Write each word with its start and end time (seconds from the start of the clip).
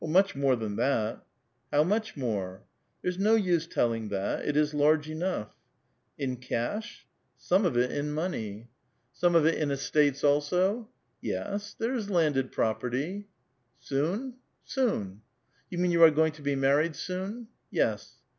"Much 0.19 0.35
more 0.35 0.55
than 0.55 0.77
that."" 0.77 1.23
How 1.71 1.83
much 1.83 2.17
more?"" 2.17 2.63
There's 3.03 3.19
no 3.19 3.35
use 3.35 3.67
telling 3.67 4.09
that; 4.09 4.43
it 4.43 4.57
is 4.57 4.73
large 4.73 5.07
enough." 5.07 5.53
"In 6.17 6.37
cash?"" 6.37 7.05
Some 7.37 7.65
of 7.67 7.77
it 7.77 7.91
in 7.91 8.07
monev." 8.11 8.25
A 8.25 8.29
VITAL 8.31 8.31
QUESTION. 8.31 8.69
77 9.13 9.13
*' 9.13 9.13
Some 9.21 9.35
of 9.35 9.45
it 9.45 9.55
in 9.61 9.69
estates 9.69 10.23
also? 10.23 10.89
"*" 11.13 11.21
Yes; 11.21 11.75
there's 11.77 12.09
landed 12.09 12.51
property." 12.51 13.27
*^Soon?"" 13.79 14.33
Soon." 14.75 15.21
*' 15.45 15.69
You 15.69 15.77
mean 15.77 15.91
you 15.91 16.01
are 16.03 16.09
going 16.09 16.31
to 16.31 16.41
be 16.41 16.55
married 16.55 16.95
soon?"" 16.95 17.49
Yes." 17.69 18.21